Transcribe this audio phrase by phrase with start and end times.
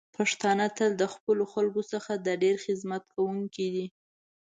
[0.17, 3.85] پښتانه تل د خپلو خلکو څخه د ډیر خدمت کوونکی دی.